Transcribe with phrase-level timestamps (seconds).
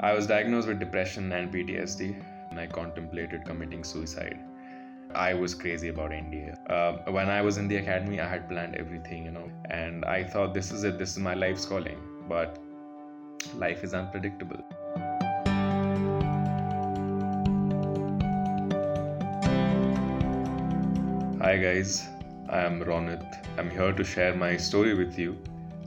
[0.00, 4.38] I was diagnosed with depression and PTSD, and I contemplated committing suicide.
[5.14, 6.58] I was crazy about India.
[6.68, 10.24] Uh, when I was in the academy, I had planned everything, you know, and I
[10.24, 11.96] thought this is it, this is my life's calling.
[12.28, 12.58] But
[13.54, 14.64] life is unpredictable.
[21.40, 22.08] Hi guys,
[22.48, 23.58] I am Ronit.
[23.58, 25.38] I'm here to share my story with you.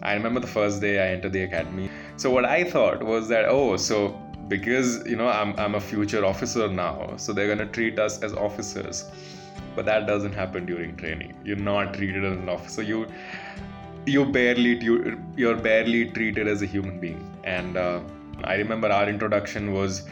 [0.02, 1.90] I remember the first day I entered the academy.
[2.18, 6.26] So what I thought was that oh, so because you know I'm I'm a future
[6.26, 9.06] officer now, so they're gonna treat us as officers.
[9.76, 11.36] But that doesn't happen during training.
[11.44, 12.82] You're not treated as an officer.
[12.82, 13.08] You
[14.06, 17.24] you barely you, you're barely treated as a human being.
[17.44, 18.00] And uh,
[18.44, 20.08] I remember our introduction was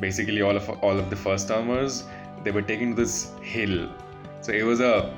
[0.00, 2.04] basically all of all of the first timers.
[2.44, 3.88] They were taking this hill
[4.40, 5.14] so it was a,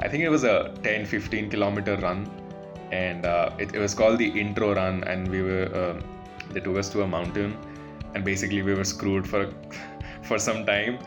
[0.00, 2.28] I think it was a 10 15 kilometer run,
[2.92, 5.04] and uh, it, it, was called the intro run.
[5.04, 6.00] And we were, uh,
[6.52, 7.56] they took us to a mountain,
[8.14, 9.52] and basically we were screwed for
[10.22, 10.98] for some time.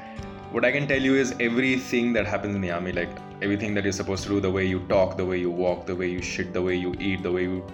[0.52, 3.10] What I can tell you is everything that happens in the army, like
[3.42, 5.96] everything that you're supposed to do, the way you talk, the way you walk, the
[5.96, 7.66] way you shit, the way you eat, the way you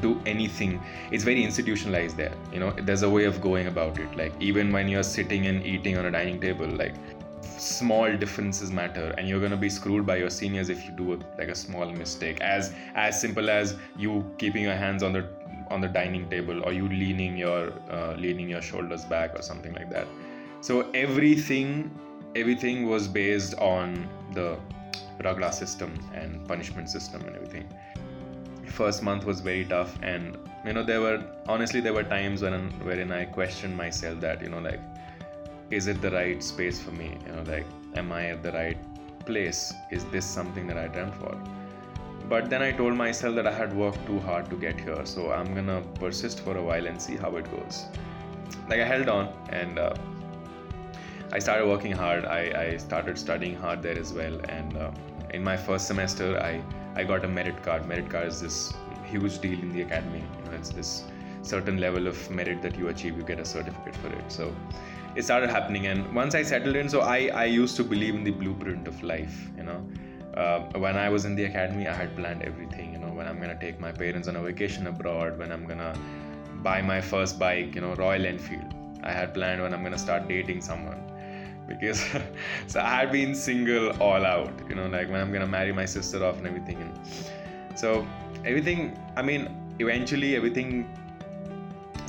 [0.00, 4.16] do anything it's very institutionalized there you know there's a way of going about it
[4.16, 6.94] like even when you're sitting and eating on a dining table like
[7.64, 11.14] small differences matter and you're going to be screwed by your seniors if you do
[11.14, 12.40] a, like a small mistake.
[12.40, 15.28] As as simple as you keeping your hands on the
[15.70, 19.72] on the dining table or you leaning your uh, leaning your shoulders back or something
[19.74, 20.06] like that.
[20.60, 21.90] So everything
[22.36, 24.58] everything was based on the
[25.22, 27.68] ragda system and punishment system and everything.
[28.66, 32.70] First month was very tough and you know there were honestly there were times when
[32.88, 34.80] wherein i questioned myself that you know like
[35.70, 37.16] is it the right space for me?
[37.26, 38.78] You know like am i at the right
[39.24, 39.72] place?
[39.90, 41.36] Is this something that i dreamt for?
[42.28, 45.30] But then i told myself that i had worked too hard to get here so
[45.30, 47.84] i'm gonna persist for a while and see how it goes.
[48.68, 49.94] Like i held on and uh,
[51.32, 52.24] i started working hard.
[52.24, 54.90] I, I started studying hard there as well and uh,
[55.32, 56.62] in my first semester i
[56.96, 57.86] i got a merit card.
[57.86, 58.72] Merit card is this
[59.04, 60.24] huge deal in the academy.
[60.38, 61.04] You know, it's this
[61.42, 64.32] certain level of merit that you achieve you get a certificate for it.
[64.32, 64.54] So
[65.16, 65.86] it started happening.
[65.86, 69.02] And once i settled in so i i used to believe in the blueprint of
[69.02, 69.86] life you know.
[70.42, 73.38] Uh, when i was in the academy i had planned everything you know when i'm
[73.40, 75.96] gonna take my parents on a vacation abroad when i'm gonna
[76.64, 78.74] buy my first bike you know royal enfield.
[79.04, 81.00] I had planned when i'm gonna start dating someone.
[81.68, 82.00] Because
[82.66, 85.84] so i had been single all out you know like when i'm gonna marry my
[85.84, 88.06] sister off and everything and so
[88.44, 89.48] everything i mean
[89.78, 90.70] eventually everything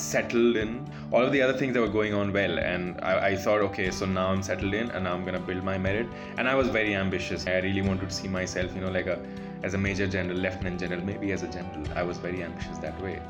[0.06, 0.86] settled in.
[1.12, 3.90] All of the other things that were going on well and I, I, thought okay
[3.92, 6.08] so now i'm settled in and now i'm gonna build my merit.
[6.38, 7.48] And i was very ambitious.
[7.48, 9.20] I really wanted to see myself you know like a
[9.64, 11.86] as a major general lieutenant general maybe as a general.
[11.96, 13.22] I was very ambitious that way.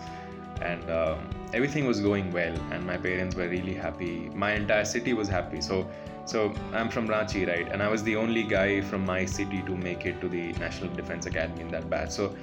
[0.61, 4.29] And um, everything was going well and my parents were really happy.
[4.33, 5.61] My entire city was happy.
[5.61, 5.87] So
[6.25, 7.71] so i'm from ranchi right?
[7.71, 10.93] And i was the only guy from my city to make it to the national
[11.01, 12.11] defense academy in that batch.
[12.11, 12.35] So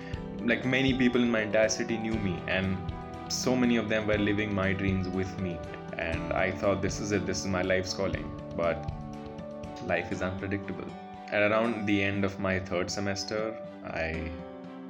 [0.45, 2.37] like many people in my entire city knew me.
[2.49, 2.77] And
[3.33, 5.59] so many of them were living my dreams with me.
[5.99, 8.29] And i thought this is it this is my life's calling.
[8.57, 8.91] But
[9.87, 10.89] life is unpredictable.
[11.31, 13.57] At around the end of my third semester
[13.93, 14.31] i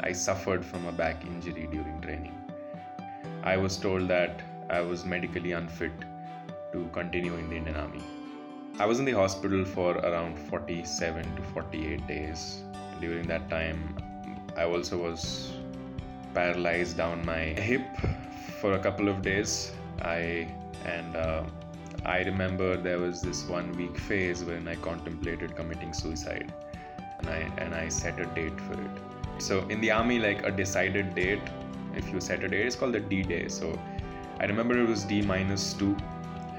[0.00, 2.36] i suffered from a back injury during training.
[3.44, 5.92] I was told that i was medically unfit
[6.72, 8.02] to continue in the indian army.
[8.78, 12.62] I was in the hospital for around 47 to 48 days.
[13.00, 13.80] During that time
[14.56, 15.52] i also was
[16.34, 17.82] paralyzed down my hip
[18.60, 19.72] for a couple of days.
[20.00, 20.48] I
[20.84, 21.44] and uh,
[22.04, 26.52] I remember there was this one week phase when I contemplated committing suicide,
[27.18, 28.90] and I and I set a date for it.
[29.38, 31.40] So in the army, like a decided date,
[31.94, 33.48] if you set a date, it's called the D day.
[33.48, 33.78] So
[34.40, 35.96] I remember it was D minus two,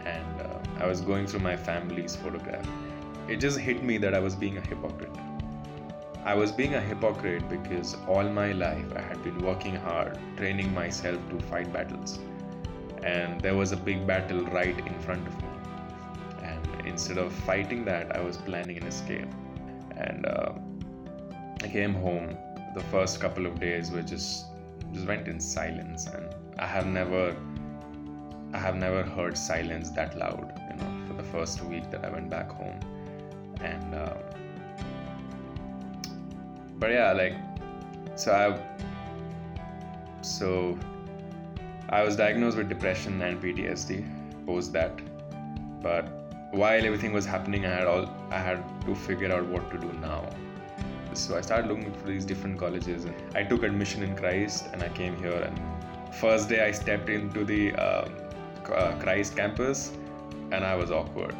[0.05, 2.67] and uh, I was going through my family's photograph.
[3.27, 5.15] It just hit me that I was being a hypocrite.
[6.25, 10.73] I was being a hypocrite because all my life I had been working hard, training
[10.73, 12.17] myself to fight battles.
[13.03, 15.50] And there was a big battle right in front of me.
[16.42, 19.27] And instead of fighting that, I was planning an escape.
[19.98, 20.53] And uh,
[21.62, 22.38] I came home.
[22.74, 24.45] The first couple of days were just
[24.94, 27.36] just went in silence, and I have never
[28.53, 30.53] I have never heard silence that loud.
[30.69, 32.80] You know, for the first week that I went back home,
[33.59, 33.94] and.
[33.94, 34.13] Uh,
[36.83, 37.35] but yeah, like,
[38.15, 38.47] so I,
[40.21, 40.77] so
[41.88, 44.06] I was diagnosed with depression and PTSD
[44.45, 44.91] post that,
[45.81, 46.09] but
[46.51, 49.94] while everything was happening, I had all I had to figure out what to do
[50.01, 50.30] now.
[51.13, 54.89] So I started looking for these different colleges, I took admission in Christ, and I
[54.89, 55.39] came here.
[55.47, 55.57] And
[56.13, 58.09] first day I stepped into the uh,
[58.75, 59.94] uh, Christ campus,
[60.51, 61.33] and I was awkward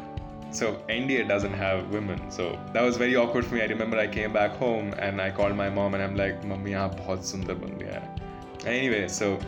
[0.54, 2.30] so NDA doesn't have women.
[2.30, 3.62] So that was very awkward for me.
[3.62, 6.72] I remember I came back home and I called my mom and I'm like, "Mummy,
[6.82, 8.02] aap bahut sundar ban gaya.
[8.74, 9.38] Anyway, so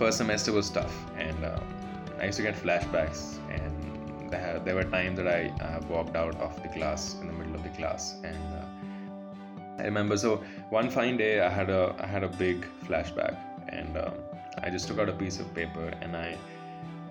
[0.00, 1.60] first semester was tough, and uh,
[2.20, 3.22] I used to get flashbacks.
[3.58, 7.32] And there, there were times that I uh, walked out of the class in the
[7.32, 10.16] middle of the class, and uh, I remember.
[10.16, 13.36] So one fine day, I had a I had a big flashback,
[13.68, 14.14] and um,
[14.62, 16.36] I just took out a piece of paper and I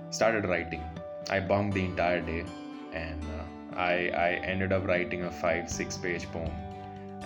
[0.10, 0.84] started writing.
[1.30, 2.46] I bombed the entire day
[2.94, 6.52] and uh, I I ended up writing a five six page poem,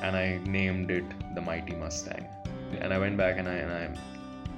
[0.01, 1.05] and I named it
[1.35, 2.25] the Mighty Mustang.
[2.79, 3.83] And I went back and I and I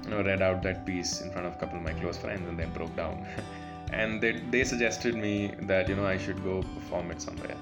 [0.03, 2.47] you know read out that piece in front of a couple of my close friends,
[2.47, 3.25] and they broke down.
[3.91, 7.57] and they they suggested me that you know I should go perform it somewhere,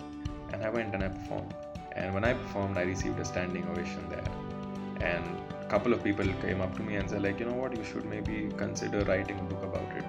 [0.54, 1.54] and I went and I performed.
[1.98, 4.24] And when I performed, I received a standing ovation there.
[5.02, 5.26] And
[5.62, 7.84] a couple of people came up to me and said like, you know what, you
[7.84, 10.06] should maybe consider writing a book about it.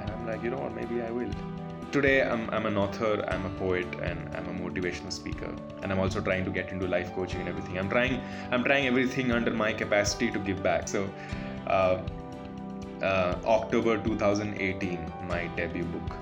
[0.00, 1.30] And I'm like, you know what, maybe I will
[1.94, 5.50] today I'm, I'm an author i'm a poet and i'm a motivational speaker.
[5.80, 7.78] And i'm also trying to get into life coaching and everything.
[7.78, 8.20] I'm trying
[8.50, 10.88] i'm trying everything under my capacity to give back.
[10.88, 11.08] So
[11.68, 12.00] uh,
[13.00, 16.16] uh, october 2018 my debut book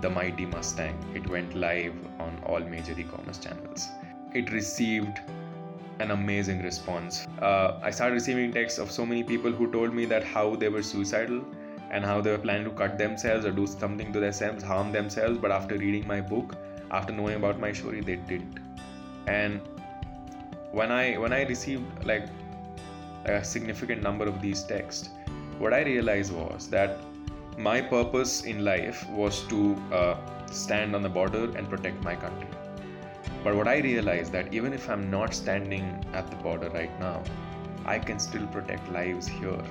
[0.00, 3.88] the mighty mustang it went live on all major e-commerce channels.
[4.32, 5.20] It received
[6.00, 7.26] an amazing response.
[7.40, 10.70] Uh, i started receiving texts of so many people who told me that how they
[10.78, 11.44] were suicidal
[11.94, 15.38] and how they were planning to cut themselves or do something to themselves, harm themselves.
[15.38, 16.56] But after reading my book,
[16.90, 18.58] after knowing about my story, they didn't.
[19.26, 19.60] And
[20.72, 22.26] when I when I received like
[23.26, 25.10] a significant number of these texts,
[25.58, 26.98] what I realized was that
[27.56, 29.60] my purpose in life was to
[30.00, 30.16] uh,
[30.50, 32.48] stand on the border and protect my country.
[33.44, 37.22] But what I realized that even if I'm not standing at the border right now,
[37.86, 39.62] I can still protect lives here.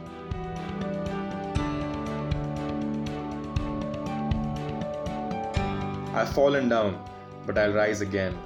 [6.13, 7.03] I've fallen down,
[7.47, 8.37] but I'll rise again.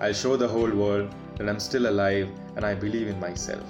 [0.00, 3.66] I'll show the whole world that I'm still alive and I believe in myself.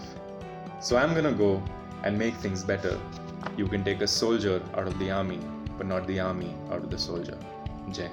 [0.81, 1.62] So I'm gonna go
[2.05, 3.00] and make things better.
[3.56, 5.41] You can take a soldier out of the army,
[5.79, 7.39] but not the army out of the soldier.
[7.91, 8.11] Jai